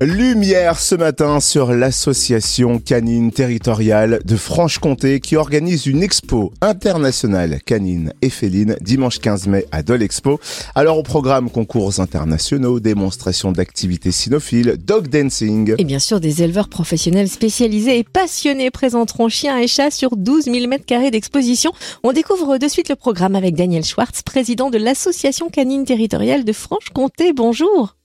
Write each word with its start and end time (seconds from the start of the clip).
Lumière 0.00 0.80
ce 0.80 0.96
matin 0.96 1.38
sur 1.38 1.72
l'association 1.72 2.80
canine 2.80 3.30
territoriale 3.30 4.18
de 4.24 4.36
Franche-Comté 4.36 5.20
qui 5.20 5.36
organise 5.36 5.86
une 5.86 6.02
expo 6.02 6.52
internationale 6.60 7.60
canine 7.64 8.12
et 8.20 8.28
féline 8.28 8.76
dimanche 8.80 9.20
15 9.20 9.46
mai 9.46 9.66
à 9.70 9.84
Dole 9.84 10.02
Expo. 10.02 10.40
Alors 10.74 10.98
au 10.98 11.04
programme 11.04 11.48
concours 11.48 12.00
internationaux, 12.00 12.80
démonstration 12.80 13.52
d'activités 13.52 14.10
cynophiles, 14.10 14.76
dog 14.84 15.08
dancing. 15.08 15.74
Et 15.78 15.84
bien 15.84 16.00
sûr, 16.00 16.18
des 16.18 16.42
éleveurs 16.42 16.68
professionnels 16.68 17.28
spécialisés 17.28 17.98
et 17.98 18.04
passionnés 18.04 18.72
présenteront 18.72 19.28
chiens 19.28 19.58
et 19.58 19.68
chats 19.68 19.92
sur 19.92 20.16
12 20.16 20.46
000 20.46 20.66
mètres 20.66 20.86
carrés 20.86 21.12
d'exposition. 21.12 21.72
On 22.02 22.12
découvre 22.12 22.58
de 22.58 22.66
suite 22.66 22.88
le 22.88 22.96
programme 22.96 23.36
avec 23.36 23.54
Daniel 23.54 23.84
Schwartz, 23.84 24.22
président 24.22 24.70
de 24.70 24.78
l'association 24.78 25.50
canine 25.50 25.84
territoriale 25.84 26.44
de 26.44 26.52
Franche-Comté. 26.52 27.32
Bonjour. 27.32 27.96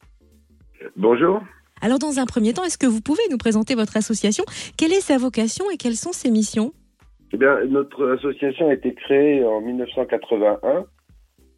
Bonjour. 0.95 1.41
Alors 1.81 1.99
dans 1.99 2.19
un 2.19 2.25
premier 2.25 2.53
temps, 2.53 2.63
est-ce 2.63 2.77
que 2.77 2.87
vous 2.87 3.01
pouvez 3.01 3.23
nous 3.31 3.37
présenter 3.37 3.75
votre 3.75 3.95
association? 3.95 4.43
Quelle 4.77 4.91
est 4.91 5.01
sa 5.01 5.17
vocation 5.17 5.65
et 5.71 5.77
quelles 5.77 5.95
sont 5.95 6.11
ses 6.11 6.29
missions? 6.29 6.73
Eh 7.31 7.37
bien, 7.37 7.63
notre 7.65 8.11
association 8.11 8.69
a 8.69 8.73
été 8.73 8.93
créée 8.93 9.45
en 9.45 9.61
1981. 9.61 10.85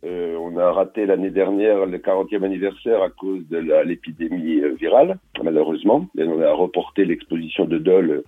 Euh, 0.03 0.35
on 0.39 0.57
a 0.57 0.71
raté 0.71 1.05
l'année 1.05 1.29
dernière 1.29 1.85
le 1.85 1.97
40e 1.97 2.43
anniversaire 2.43 3.01
à 3.01 3.09
cause 3.09 3.47
de 3.49 3.57
l'épidémie 3.85 4.59
euh, 4.61 4.73
virale, 4.73 5.17
malheureusement. 5.43 6.07
Et 6.17 6.23
on 6.23 6.41
a 6.41 6.51
reporté 6.51 7.05
l'exposition 7.05 7.65
de 7.65 7.77
Dole 7.77 8.23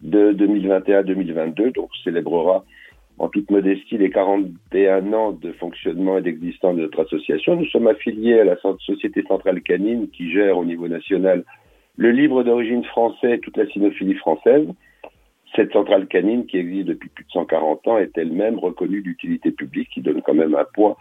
de 0.00 0.32
2021-2022, 0.32 1.74
donc 1.74 1.90
on 1.90 2.04
célébrera 2.04 2.64
en 3.18 3.28
toute 3.28 3.50
modestie 3.50 3.98
les 3.98 4.10
41 4.10 5.12
ans 5.12 5.32
de 5.32 5.52
fonctionnement 5.52 6.18
et 6.18 6.22
d'existence 6.22 6.76
de 6.76 6.82
notre 6.82 7.02
association. 7.02 7.56
Nous 7.56 7.66
sommes 7.66 7.88
affiliés 7.88 8.40
à 8.40 8.44
la 8.44 8.56
Société 8.80 9.22
Centrale 9.26 9.60
Canine 9.62 10.08
qui 10.10 10.30
gère 10.30 10.58
au 10.58 10.64
niveau 10.64 10.88
national 10.88 11.44
le 11.96 12.12
livre 12.12 12.44
d'origine 12.44 12.84
français 12.84 13.34
et 13.34 13.40
toute 13.40 13.56
la 13.56 13.66
cynophilie 13.68 14.14
française. 14.14 14.68
Cette 15.56 15.72
centrale 15.72 16.06
canine 16.06 16.46
qui 16.46 16.58
existe 16.58 16.86
depuis 16.86 17.08
plus 17.08 17.24
de 17.24 17.30
140 17.30 17.88
ans 17.88 17.98
est 17.98 18.16
elle-même 18.16 18.58
reconnue 18.58 19.02
d'utilité 19.02 19.50
publique 19.50 19.88
qui 19.92 20.00
donne 20.00 20.22
quand 20.22 20.34
même 20.34 20.54
un 20.54 20.66
poids 20.72 20.96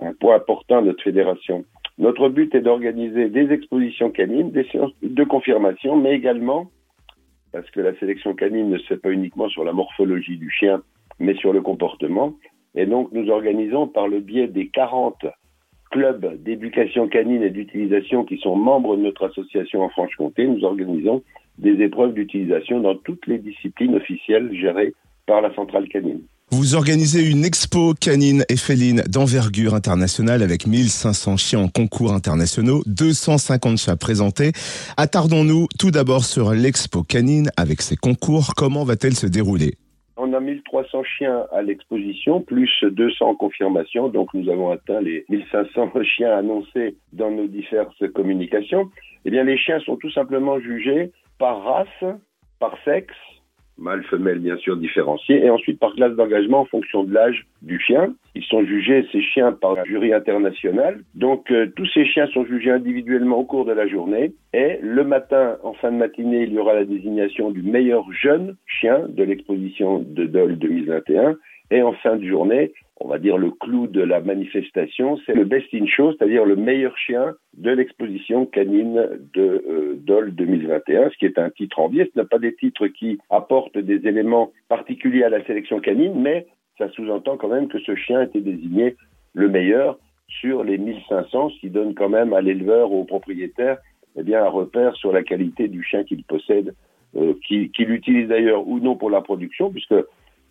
important 0.00 0.78
à 0.78 0.82
notre 0.82 1.02
fédération. 1.02 1.64
Notre 1.98 2.28
but 2.28 2.54
est 2.54 2.62
d'organiser 2.62 3.28
des 3.28 3.52
expositions 3.52 4.10
canines, 4.10 4.50
des 4.50 4.64
séances 4.64 4.92
de 5.02 5.24
confirmation, 5.24 5.96
mais 5.96 6.14
également, 6.14 6.70
parce 7.52 7.70
que 7.70 7.80
la 7.80 7.94
sélection 7.98 8.34
canine 8.34 8.70
ne 8.70 8.78
se 8.78 8.86
fait 8.86 8.96
pas 8.96 9.10
uniquement 9.10 9.48
sur 9.48 9.62
la 9.62 9.72
morphologie 9.72 10.38
du 10.38 10.50
chien, 10.50 10.82
mais 11.22 11.34
sur 11.36 11.52
le 11.52 11.62
comportement. 11.62 12.34
Et 12.74 12.86
donc, 12.86 13.10
nous 13.12 13.30
organisons 13.30 13.86
par 13.86 14.08
le 14.08 14.20
biais 14.20 14.48
des 14.48 14.68
40 14.68 15.26
clubs 15.90 16.42
d'éducation 16.42 17.06
canine 17.06 17.42
et 17.42 17.50
d'utilisation 17.50 18.24
qui 18.24 18.38
sont 18.38 18.56
membres 18.56 18.96
de 18.96 19.02
notre 19.02 19.28
association 19.28 19.82
en 19.82 19.88
Franche-Comté, 19.90 20.46
nous 20.46 20.64
organisons 20.64 21.22
des 21.58 21.82
épreuves 21.82 22.14
d'utilisation 22.14 22.80
dans 22.80 22.96
toutes 22.96 23.26
les 23.26 23.38
disciplines 23.38 23.94
officielles 23.94 24.50
gérées 24.58 24.94
par 25.26 25.42
la 25.42 25.54
centrale 25.54 25.86
canine. 25.88 26.22
Vous 26.50 26.74
organisez 26.74 27.30
une 27.30 27.44
expo 27.44 27.94
canine 27.94 28.44
et 28.50 28.56
féline 28.56 29.02
d'envergure 29.08 29.74
internationale 29.74 30.42
avec 30.42 30.66
1500 30.66 31.36
chiens 31.38 31.60
en 31.60 31.68
concours 31.68 32.12
internationaux, 32.12 32.82
250 32.86 33.78
chats 33.78 33.96
présentés. 33.96 34.52
Attardons-nous 34.98 35.66
tout 35.78 35.90
d'abord 35.90 36.24
sur 36.24 36.52
l'expo 36.52 37.02
canine 37.04 37.50
avec 37.56 37.80
ses 37.80 37.96
concours. 37.96 38.52
Comment 38.54 38.84
va-t-elle 38.84 39.14
se 39.14 39.26
dérouler? 39.26 39.76
On 40.18 40.34
a 40.34 40.40
1300 40.82 41.04
chiens 41.04 41.46
à 41.52 41.62
l'exposition, 41.62 42.40
plus 42.40 42.70
200 42.82 43.26
en 43.26 43.34
confirmation, 43.34 44.08
donc 44.08 44.32
nous 44.34 44.50
avons 44.50 44.70
atteint 44.70 45.00
les 45.00 45.24
1500 45.28 45.92
chiens 46.04 46.36
annoncés 46.36 46.96
dans 47.12 47.30
nos 47.30 47.46
diverses 47.46 48.04
communications. 48.14 48.90
Eh 49.24 49.30
bien, 49.30 49.44
les 49.44 49.56
chiens 49.56 49.80
sont 49.80 49.96
tout 49.96 50.10
simplement 50.10 50.60
jugés 50.60 51.12
par 51.38 51.62
race, 51.62 52.14
par 52.58 52.76
sexe, 52.84 53.14
mâle, 53.82 54.02
femelle, 54.04 54.38
bien 54.38 54.56
sûr, 54.56 54.76
différenciés, 54.76 55.44
et 55.44 55.50
ensuite 55.50 55.78
par 55.78 55.94
classe 55.94 56.14
d'engagement 56.14 56.60
en 56.60 56.64
fonction 56.64 57.04
de 57.04 57.12
l'âge 57.12 57.46
du 57.60 57.78
chien. 57.78 58.14
Ils 58.34 58.44
sont 58.44 58.64
jugés, 58.64 59.06
ces 59.12 59.20
chiens, 59.20 59.52
par 59.52 59.78
un 59.78 59.84
jury 59.84 60.14
international. 60.14 61.00
Donc, 61.14 61.50
euh, 61.50 61.66
tous 61.76 61.86
ces 61.92 62.06
chiens 62.06 62.26
sont 62.28 62.46
jugés 62.46 62.70
individuellement 62.70 63.38
au 63.38 63.44
cours 63.44 63.64
de 63.64 63.72
la 63.72 63.86
journée, 63.86 64.32
et 64.54 64.78
le 64.80 65.04
matin, 65.04 65.56
en 65.62 65.74
fin 65.74 65.92
de 65.92 65.96
matinée, 65.96 66.44
il 66.44 66.52
y 66.52 66.58
aura 66.58 66.74
la 66.74 66.84
désignation 66.84 67.50
du 67.50 67.62
meilleur 67.62 68.04
jeune 68.12 68.56
chien 68.66 69.06
de 69.08 69.22
l'exposition 69.24 69.98
de 69.98 70.24
Dole 70.24 70.58
2021, 70.58 71.36
et 71.70 71.82
en 71.82 71.92
fin 71.94 72.16
de 72.16 72.24
journée, 72.24 72.72
on 73.04 73.08
va 73.08 73.18
dire 73.18 73.36
le 73.36 73.50
clou 73.50 73.86
de 73.86 74.00
la 74.00 74.20
manifestation, 74.20 75.18
c'est 75.26 75.34
le 75.34 75.44
best 75.44 75.66
in 75.74 75.86
show, 75.86 76.12
c'est-à-dire 76.12 76.44
le 76.44 76.56
meilleur 76.56 76.96
chien 76.96 77.34
de 77.56 77.70
l'exposition 77.70 78.46
canine 78.46 79.08
de 79.34 79.64
euh, 79.68 79.94
Dole 79.96 80.34
2021, 80.34 81.10
ce 81.10 81.16
qui 81.18 81.26
est 81.26 81.38
un 81.38 81.50
titre 81.50 81.80
en. 81.80 81.90
Ce 81.90 82.18
n'est 82.18 82.24
pas 82.24 82.38
des 82.38 82.54
titres 82.54 82.86
qui 82.86 83.18
apportent 83.28 83.78
des 83.78 84.06
éléments 84.06 84.52
particuliers 84.68 85.24
à 85.24 85.28
la 85.28 85.44
sélection 85.44 85.80
canine, 85.80 86.20
mais 86.20 86.46
ça 86.78 86.88
sous-entend 86.90 87.36
quand 87.36 87.48
même 87.48 87.68
que 87.68 87.80
ce 87.80 87.94
chien 87.96 88.22
était 88.22 88.40
désigné 88.40 88.96
le 89.34 89.48
meilleur 89.48 89.98
sur 90.28 90.62
les 90.62 90.78
1500, 90.78 91.50
ce 91.50 91.60
qui 91.60 91.70
donne 91.70 91.94
quand 91.94 92.08
même 92.08 92.32
à 92.32 92.40
l'éleveur 92.40 92.92
ou 92.92 93.00
au 93.00 93.04
propriétaire 93.04 93.78
eh 94.16 94.22
bien, 94.22 94.44
un 94.44 94.48
repère 94.48 94.94
sur 94.96 95.12
la 95.12 95.22
qualité 95.22 95.68
du 95.68 95.82
chien 95.82 96.04
qu'il 96.04 96.22
possède, 96.24 96.74
euh, 97.16 97.34
qu'il 97.46 97.90
utilise 97.90 98.28
d'ailleurs 98.28 98.66
ou 98.66 98.78
non 98.78 98.96
pour 98.96 99.10
la 99.10 99.22
production, 99.22 99.70
puisque 99.70 99.94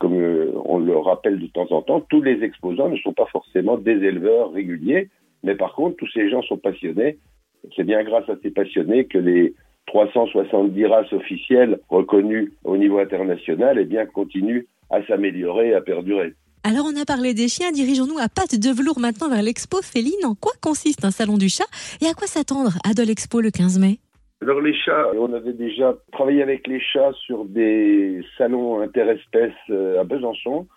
comme 0.01 0.19
euh, 0.19 0.51
on 0.65 0.79
le 0.79 0.97
rappelle 0.97 1.39
de 1.39 1.45
temps 1.45 1.67
en 1.69 1.83
temps, 1.83 2.01
tous 2.09 2.23
les 2.23 2.43
exposants 2.43 2.89
ne 2.89 2.97
sont 2.97 3.13
pas 3.13 3.27
forcément 3.27 3.77
des 3.77 3.91
éleveurs 3.91 4.51
réguliers, 4.51 5.09
mais 5.43 5.53
par 5.53 5.75
contre, 5.75 5.97
tous 5.97 6.09
ces 6.11 6.27
gens 6.27 6.41
sont 6.41 6.57
passionnés. 6.57 7.19
C'est 7.75 7.83
bien 7.83 8.03
grâce 8.03 8.27
à 8.27 8.33
ces 8.41 8.49
passionnés 8.49 9.05
que 9.05 9.19
les 9.19 9.53
370 9.85 10.85
races 10.87 11.13
officielles 11.13 11.79
reconnues 11.89 12.51
au 12.63 12.77
niveau 12.77 12.97
international 12.97 13.77
eh 13.79 13.85
bien, 13.85 14.07
continuent 14.07 14.65
à 14.89 15.05
s'améliorer 15.05 15.69
et 15.69 15.73
à 15.75 15.81
perdurer. 15.81 16.33
Alors 16.63 16.87
on 16.91 16.99
a 16.99 17.05
parlé 17.05 17.35
des 17.35 17.47
chiens, 17.47 17.71
dirigeons-nous 17.71 18.17
à 18.17 18.27
pattes 18.27 18.59
de 18.59 18.69
velours 18.71 18.99
maintenant 18.99 19.29
vers 19.29 19.43
l'expo 19.43 19.81
féline. 19.83 20.25
En 20.25 20.33
quoi 20.33 20.53
consiste 20.61 21.05
un 21.05 21.11
salon 21.11 21.37
du 21.37 21.49
chat 21.49 21.65
et 22.01 22.07
à 22.07 22.13
quoi 22.13 22.25
s'attendre 22.25 22.73
à 22.83 22.95
de 22.95 23.03
l'expo 23.03 23.39
le 23.39 23.51
15 23.51 23.77
mai? 23.77 23.99
Alors 24.41 24.59
les 24.59 24.73
chats, 24.73 25.11
on 25.15 25.33
avait 25.33 25.53
déjà 25.53 25.95
travaillé 26.11 26.41
avec 26.41 26.67
les 26.67 26.79
chats 26.79 27.11
sur 27.25 27.45
des 27.45 28.21
salons 28.39 28.81
interespèces 28.81 29.53
euh, 29.69 30.01
à 30.01 30.03
Besançon. 30.03 30.67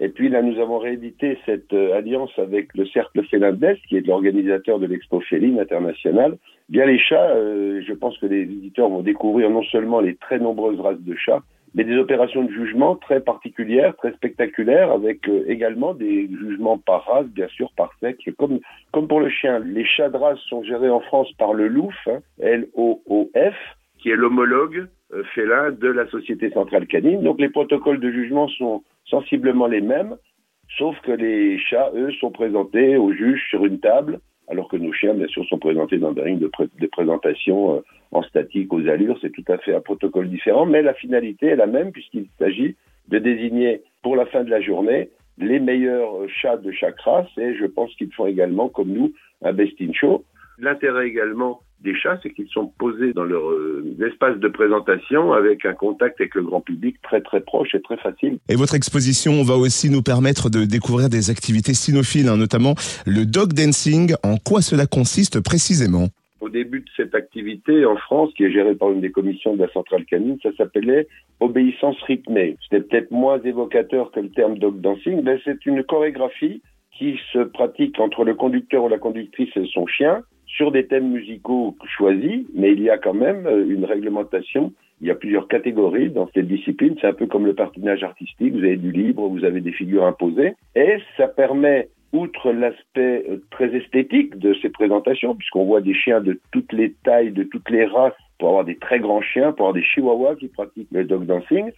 Et 0.00 0.08
puis 0.08 0.28
là, 0.28 0.42
nous 0.42 0.60
avons 0.60 0.78
réédité 0.78 1.38
cette 1.46 1.72
euh, 1.72 1.96
alliance 1.96 2.32
avec 2.36 2.74
le 2.74 2.84
Cercle 2.86 3.24
Félin 3.30 3.56
qui 3.88 3.96
est 3.96 4.06
l'organisateur 4.06 4.80
de 4.80 4.86
l'Expo 4.86 5.20
Féline 5.20 5.60
internationale. 5.60 6.36
Bien 6.68 6.84
les 6.84 6.98
chats, 6.98 7.30
euh, 7.30 7.80
je 7.86 7.92
pense 7.92 8.18
que 8.18 8.26
les 8.26 8.44
visiteurs 8.44 8.88
vont 8.88 9.02
découvrir 9.02 9.50
non 9.50 9.62
seulement 9.62 10.00
les 10.00 10.16
très 10.16 10.40
nombreuses 10.40 10.80
races 10.80 11.00
de 11.00 11.14
chats, 11.14 11.42
mais 11.76 11.84
des 11.84 11.98
opérations 11.98 12.42
de 12.42 12.50
jugement 12.50 12.96
très 12.96 13.20
particulières, 13.20 13.94
très 13.96 14.12
spectaculaires, 14.14 14.90
avec 14.90 15.28
euh, 15.28 15.44
également 15.46 15.92
des 15.92 16.26
jugements 16.26 16.78
par 16.78 17.04
race, 17.04 17.26
bien 17.26 17.48
sûr, 17.48 17.70
par 17.76 17.90
sexe, 18.00 18.24
comme, 18.38 18.60
pour 19.06 19.20
le 19.20 19.28
chien. 19.28 19.58
Les 19.58 19.84
chats 19.84 20.08
de 20.08 20.16
race 20.16 20.38
sont 20.48 20.64
gérés 20.64 20.88
en 20.88 21.00
France 21.00 21.30
par 21.38 21.52
le 21.52 21.68
LOUF, 21.68 21.94
hein, 22.06 22.20
L-O-O-F, 22.40 23.54
qui 23.98 24.08
est 24.08 24.16
l'homologue 24.16 24.88
euh, 25.12 25.22
félin 25.34 25.70
de 25.70 25.88
la 25.88 26.08
Société 26.08 26.50
Centrale 26.50 26.86
Canine. 26.86 27.22
Donc 27.22 27.38
les 27.38 27.50
protocoles 27.50 28.00
de 28.00 28.10
jugement 28.10 28.48
sont 28.48 28.82
sensiblement 29.04 29.66
les 29.66 29.82
mêmes, 29.82 30.16
sauf 30.78 30.98
que 31.02 31.12
les 31.12 31.58
chats, 31.58 31.90
eux, 31.94 32.10
sont 32.20 32.30
présentés 32.30 32.96
au 32.96 33.12
juge 33.12 33.46
sur 33.50 33.66
une 33.66 33.80
table, 33.80 34.20
alors 34.48 34.68
que 34.68 34.76
nos 34.76 34.92
chiens, 34.92 35.14
bien 35.14 35.26
sûr, 35.26 35.44
sont 35.46 35.58
présentés 35.58 35.98
dans 35.98 36.12
des 36.12 36.22
rings 36.22 36.38
de, 36.38 36.86
présentation 36.86 37.76
euh, 37.76 37.80
en 38.12 38.22
statique 38.22 38.72
aux 38.72 38.86
allures. 38.88 39.18
C'est 39.20 39.32
tout 39.32 39.44
à 39.48 39.58
fait 39.58 39.74
un 39.74 39.80
protocole 39.80 40.28
différent, 40.28 40.66
mais 40.66 40.82
la 40.82 40.94
finalité 40.94 41.46
est 41.46 41.56
la 41.56 41.66
même 41.66 41.92
puisqu'il 41.92 42.26
s'agit 42.38 42.76
de 43.08 43.18
désigner 43.18 43.82
pour 44.02 44.16
la 44.16 44.26
fin 44.26 44.44
de 44.44 44.50
la 44.50 44.60
journée 44.60 45.10
les 45.38 45.60
meilleurs 45.60 46.28
chats 46.28 46.56
de 46.56 46.70
chaque 46.72 47.00
race 47.00 47.28
et 47.36 47.54
je 47.54 47.66
pense 47.66 47.94
qu'ils 47.96 48.12
font 48.12 48.26
également, 48.26 48.68
comme 48.68 48.88
nous, 48.88 49.12
un 49.42 49.52
best-in 49.52 49.92
show. 49.92 50.24
L'intérêt 50.58 51.08
également 51.08 51.60
des 51.80 51.94
chats, 51.94 52.18
c'est 52.22 52.30
qu'ils 52.30 52.48
sont 52.48 52.72
posés 52.78 53.12
dans 53.12 53.24
leur 53.24 53.50
euh, 53.50 53.96
espace 54.06 54.38
de 54.38 54.48
présentation 54.48 55.32
avec 55.32 55.64
un 55.64 55.74
contact 55.74 56.20
avec 56.20 56.34
le 56.34 56.42
grand 56.42 56.60
public 56.60 56.96
très 57.02 57.20
très 57.20 57.40
proche 57.40 57.74
et 57.74 57.82
très 57.82 57.96
facile. 57.96 58.38
Et 58.48 58.56
votre 58.56 58.74
exposition 58.74 59.42
va 59.42 59.56
aussi 59.56 59.90
nous 59.90 60.02
permettre 60.02 60.50
de 60.50 60.64
découvrir 60.64 61.08
des 61.08 61.30
activités 61.30 61.74
cynophiles, 61.74 62.28
hein, 62.28 62.36
notamment 62.36 62.74
le 63.06 63.26
dog 63.26 63.52
dancing. 63.52 64.14
En 64.22 64.36
quoi 64.36 64.62
cela 64.62 64.86
consiste 64.86 65.40
précisément? 65.40 66.08
Au 66.40 66.48
début 66.48 66.80
de 66.80 66.88
cette 66.96 67.14
activité 67.14 67.84
en 67.86 67.96
France, 67.96 68.30
qui 68.36 68.44
est 68.44 68.52
gérée 68.52 68.74
par 68.74 68.90
une 68.90 69.00
des 69.00 69.10
commissions 69.10 69.54
de 69.54 69.62
la 69.62 69.72
centrale 69.72 70.04
canine, 70.04 70.38
ça 70.42 70.50
s'appelait 70.56 71.08
obéissance 71.40 72.00
rythmée. 72.02 72.56
C'était 72.62 72.82
peut-être 72.82 73.10
moins 73.10 73.40
évocateur 73.42 74.10
que 74.12 74.20
le 74.20 74.30
terme 74.30 74.58
dog 74.58 74.80
dancing, 74.80 75.22
mais 75.22 75.40
c'est 75.44 75.64
une 75.66 75.82
chorégraphie 75.82 76.62
qui 76.96 77.18
se 77.32 77.40
pratique 77.40 77.98
entre 78.00 78.24
le 78.24 78.34
conducteur 78.34 78.84
ou 78.84 78.88
la 78.88 78.98
conductrice 78.98 79.50
et 79.56 79.66
son 79.72 79.86
chien 79.86 80.22
sur 80.56 80.72
des 80.72 80.86
thèmes 80.86 81.10
musicaux 81.10 81.76
choisis, 81.96 82.46
mais 82.54 82.72
il 82.72 82.82
y 82.82 82.90
a 82.90 82.98
quand 82.98 83.14
même 83.14 83.46
euh, 83.46 83.66
une 83.68 83.84
réglementation. 83.84 84.72
Il 85.02 85.06
y 85.06 85.10
a 85.10 85.14
plusieurs 85.14 85.48
catégories 85.48 86.08
dans 86.10 86.28
cette 86.34 86.48
discipline. 86.48 86.96
C'est 87.00 87.06
un 87.06 87.12
peu 87.12 87.26
comme 87.26 87.44
le 87.44 87.54
patinage 87.54 88.02
artistique. 88.02 88.54
Vous 88.54 88.64
avez 88.64 88.78
du 88.78 88.90
libre, 88.90 89.28
vous 89.28 89.44
avez 89.44 89.60
des 89.60 89.72
figures 89.72 90.06
imposées. 90.06 90.54
Et 90.74 90.96
ça 91.18 91.28
permet 91.28 91.88
outre 92.12 92.52
l'aspect 92.52 93.24
euh, 93.28 93.42
très 93.50 93.74
esthétique 93.76 94.38
de 94.38 94.54
ces 94.62 94.70
présentations, 94.70 95.34
puisqu'on 95.34 95.66
voit 95.66 95.82
des 95.82 95.94
chiens 95.94 96.20
de 96.20 96.40
toutes 96.52 96.72
les 96.72 96.94
tailles, 97.04 97.32
de 97.32 97.42
toutes 97.42 97.68
les 97.68 97.84
races, 97.84 98.14
pour 98.38 98.48
avoir 98.48 98.64
des 98.64 98.76
très 98.76 98.98
grands 98.98 99.22
chiens, 99.22 99.52
pour 99.52 99.66
avoir 99.66 99.74
des 99.74 99.82
chihuahuas 99.82 100.36
qui 100.36 100.48
pratiquent 100.48 100.88
le 100.90 101.04
dog 101.04 101.26
dancing, 101.26 101.70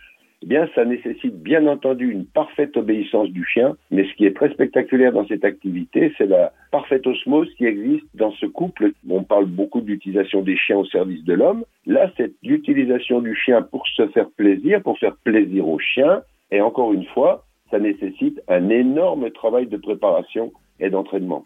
eh 0.43 0.46
bien, 0.46 0.69
ça 0.75 0.85
nécessite 0.85 1.35
bien 1.43 1.67
entendu 1.67 2.11
une 2.11 2.25
parfaite 2.25 2.76
obéissance 2.76 3.29
du 3.31 3.44
chien. 3.44 3.76
Mais 3.90 4.05
ce 4.05 4.14
qui 4.14 4.25
est 4.25 4.37
très 4.37 4.50
spectaculaire 4.50 5.12
dans 5.12 5.26
cette 5.26 5.44
activité, 5.44 6.12
c'est 6.17 6.26
la 6.26 6.52
parfaite 6.70 7.06
osmose 7.06 7.52
qui 7.56 7.64
existe 7.67 8.06
dans 8.14 8.31
ce 8.32 8.46
couple. 8.46 8.93
On 9.11 9.25
parle 9.25 9.46
beaucoup 9.46 9.81
d'utilisation 9.81 10.43
des 10.43 10.56
chiens 10.56 10.79
au 10.79 10.85
service 10.85 11.25
de 11.25 11.35
l'homme. 11.35 11.64
Là, 11.87 12.12
c'est 12.17 12.32
l'utilisation 12.43 13.20
du 13.20 13.35
chien 13.35 13.62
pour 13.62 13.87
se 13.88 14.06
faire 14.08 14.31
plaisir, 14.37 14.82
pour 14.82 14.99
faire 14.99 15.17
plaisir 15.25 15.67
au 15.67 15.79
chien. 15.79 16.23
Et 16.52 16.61
encore 16.61 16.93
une 16.93 17.06
fois, 17.06 17.44
ça 17.70 17.81
nécessite 17.81 18.40
un 18.49 18.69
énorme 18.69 19.31
travail 19.31 19.67
de 19.67 19.76
préparation 19.76 20.52
et 20.79 20.88
d'entraînement. 20.88 21.44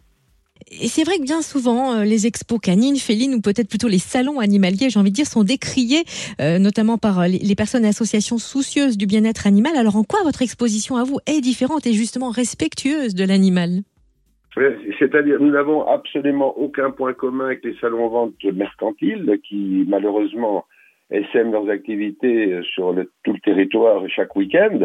Et 0.70 0.88
c'est 0.88 1.04
vrai 1.04 1.18
que 1.18 1.22
bien 1.22 1.42
souvent, 1.42 1.94
euh, 1.94 2.04
les 2.04 2.26
expos 2.26 2.60
canines, 2.60 2.96
félines 2.96 3.34
ou 3.34 3.40
peut-être 3.40 3.68
plutôt 3.68 3.88
les 3.88 3.98
salons 3.98 4.38
animaliers, 4.38 4.90
j'ai 4.90 5.00
envie 5.00 5.10
de 5.10 5.14
dire, 5.14 5.26
sont 5.26 5.44
décriés, 5.44 6.04
euh, 6.40 6.58
notamment 6.58 6.98
par 6.98 7.20
euh, 7.20 7.26
les 7.26 7.54
personnes 7.54 7.84
et 7.84 7.88
associations 7.88 8.38
soucieuses 8.38 8.98
du 8.98 9.06
bien-être 9.06 9.46
animal. 9.46 9.76
Alors 9.76 9.96
en 9.96 10.04
quoi 10.04 10.20
votre 10.24 10.42
exposition 10.42 10.96
à 10.96 11.04
vous 11.04 11.18
est 11.26 11.40
différente 11.40 11.86
et 11.86 11.92
justement 11.92 12.30
respectueuse 12.30 13.14
de 13.14 13.24
l'animal? 13.24 13.82
C'est-à-dire, 14.98 15.40
nous 15.40 15.50
n'avons 15.50 15.86
absolument 15.86 16.56
aucun 16.58 16.90
point 16.90 17.14
commun 17.14 17.46
avec 17.46 17.64
les 17.64 17.74
salons 17.80 18.04
en 18.04 18.08
vente 18.08 18.44
mercantiles 18.44 19.38
qui, 19.48 19.86
malheureusement, 19.88 20.66
essaiment 21.10 21.52
leurs 21.52 21.70
activités 21.70 22.60
sur 22.74 22.94
tout 23.24 23.32
le 23.32 23.40
territoire 23.40 24.02
chaque 24.10 24.36
week-end 24.36 24.80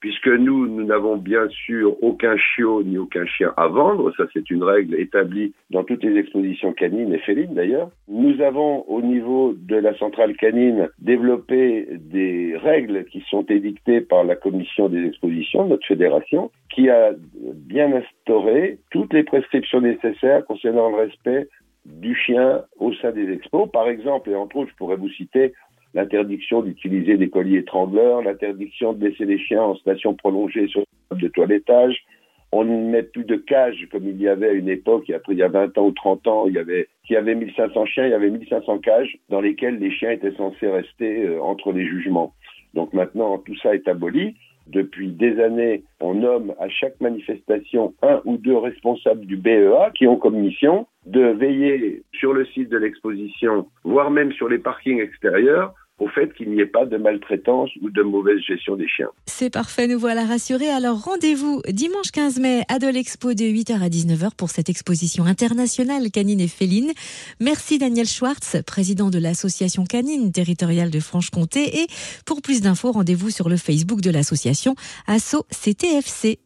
puisque 0.00 0.28
nous, 0.28 0.66
nous 0.66 0.84
n'avons 0.84 1.16
bien 1.16 1.48
sûr 1.48 1.96
aucun 2.02 2.36
chiot 2.36 2.82
ni 2.82 2.98
aucun 2.98 3.26
chien 3.26 3.52
à 3.56 3.66
vendre, 3.68 4.12
ça 4.16 4.24
c'est 4.32 4.50
une 4.50 4.62
règle 4.62 4.94
établie 4.94 5.52
dans 5.70 5.84
toutes 5.84 6.04
les 6.04 6.18
expositions 6.18 6.72
canines 6.72 7.12
et 7.12 7.18
félines 7.18 7.54
d'ailleurs. 7.54 7.90
Nous 8.08 8.40
avons 8.40 8.84
au 8.88 9.02
niveau 9.02 9.54
de 9.56 9.76
la 9.76 9.96
centrale 9.98 10.36
canine 10.36 10.88
développé 10.98 11.88
des 11.90 12.56
règles 12.56 13.04
qui 13.06 13.24
sont 13.28 13.44
édictées 13.46 14.00
par 14.00 14.24
la 14.24 14.36
commission 14.36 14.88
des 14.88 15.04
expositions, 15.04 15.66
notre 15.66 15.86
fédération, 15.86 16.50
qui 16.70 16.90
a 16.90 17.12
bien 17.54 17.92
instauré 17.92 18.78
toutes 18.90 19.12
les 19.12 19.24
prescriptions 19.24 19.80
nécessaires 19.80 20.44
concernant 20.44 20.90
le 20.90 20.96
respect 20.96 21.48
du 21.84 22.14
chien 22.14 22.62
au 22.78 22.92
sein 22.94 23.12
des 23.12 23.32
expos. 23.32 23.68
Par 23.70 23.88
exemple, 23.88 24.30
et 24.30 24.34
entre 24.34 24.56
autres, 24.56 24.70
je 24.70 24.76
pourrais 24.76 24.96
vous 24.96 25.08
citer 25.10 25.54
l'interdiction 25.94 26.62
d'utiliser 26.62 27.16
des 27.16 27.30
colliers 27.30 27.58
étrangleurs, 27.58 28.22
l'interdiction 28.22 28.92
de 28.92 29.06
laisser 29.06 29.24
les 29.24 29.38
chiens 29.38 29.62
en 29.62 29.74
station 29.76 30.14
prolongée 30.14 30.68
sur 30.68 30.84
de 31.10 31.28
toilettage. 31.28 32.04
On 32.50 32.64
ne 32.64 32.90
met 32.90 33.02
plus 33.02 33.24
de 33.24 33.36
cages 33.36 33.86
comme 33.92 34.08
il 34.08 34.20
y 34.20 34.28
avait 34.28 34.48
à 34.48 34.52
une 34.52 34.68
époque, 34.68 35.10
après 35.10 35.34
il 35.34 35.38
y 35.38 35.42
a 35.42 35.48
20 35.48 35.76
ans 35.76 35.86
ou 35.86 35.92
30 35.92 36.26
ans, 36.28 36.44
il 36.46 36.54
y 36.54 36.58
avait, 36.58 36.88
il 37.08 37.12
y 37.12 37.16
avait 37.16 37.34
1500 37.34 37.84
chiens, 37.86 38.06
il 38.06 38.10
y 38.10 38.14
avait 38.14 38.30
1500 38.30 38.78
cages 38.78 39.18
dans 39.28 39.40
lesquelles 39.40 39.78
les 39.78 39.90
chiens 39.90 40.10
étaient 40.10 40.32
censés 40.32 40.68
rester 40.68 41.26
euh, 41.26 41.42
entre 41.42 41.72
les 41.72 41.86
jugements. 41.86 42.32
Donc 42.74 42.92
maintenant, 42.94 43.38
tout 43.38 43.56
ça 43.56 43.74
est 43.74 43.86
aboli. 43.86 44.34
Depuis 44.68 45.08
des 45.08 45.40
années, 45.40 45.82
on 46.00 46.14
nomme 46.14 46.54
à 46.60 46.68
chaque 46.68 47.00
manifestation 47.00 47.94
un 48.02 48.20
ou 48.26 48.36
deux 48.36 48.56
responsables 48.56 49.24
du 49.24 49.36
BEA 49.36 49.90
qui 49.94 50.06
ont 50.06 50.16
comme 50.16 50.36
mission 50.36 50.86
de 51.06 51.22
veiller 51.22 52.02
sur 52.12 52.34
le 52.34 52.44
site 52.46 52.68
de 52.68 52.76
l'exposition, 52.76 53.66
voire 53.84 54.10
même 54.10 54.32
sur 54.32 54.48
les 54.48 54.58
parkings 54.58 55.00
extérieurs, 55.00 55.74
au 55.98 56.08
fait 56.08 56.32
qu'il 56.34 56.50
n'y 56.50 56.60
ait 56.60 56.66
pas 56.66 56.84
de 56.84 56.96
maltraitance 56.96 57.70
ou 57.82 57.90
de 57.90 58.02
mauvaise 58.02 58.40
gestion 58.40 58.76
des 58.76 58.88
chiens. 58.88 59.08
C'est 59.26 59.50
parfait, 59.50 59.86
nous 59.86 59.98
voilà 59.98 60.24
rassurés. 60.24 60.68
Alors 60.68 61.02
rendez-vous 61.02 61.62
dimanche 61.68 62.10
15 62.12 62.40
mai 62.40 62.62
à 62.68 62.78
Dolexpo 62.78 63.34
de 63.34 63.44
8h 63.44 63.82
à 63.82 63.88
19h 63.88 64.34
pour 64.36 64.50
cette 64.50 64.68
exposition 64.68 65.24
internationale 65.24 66.10
canine 66.10 66.40
et 66.40 66.48
féline. 66.48 66.92
Merci 67.40 67.78
Daniel 67.78 68.06
Schwartz, 68.06 68.56
président 68.66 69.10
de 69.10 69.18
l'association 69.18 69.84
canine 69.84 70.32
territoriale 70.32 70.90
de 70.90 71.00
Franche-Comté. 71.00 71.82
Et 71.82 71.86
pour 72.26 72.42
plus 72.42 72.60
d'infos, 72.60 72.92
rendez-vous 72.92 73.30
sur 73.30 73.48
le 73.48 73.56
Facebook 73.56 74.00
de 74.00 74.10
l'association 74.10 74.74
Asso 75.06 75.44
CTFC. 75.50 76.38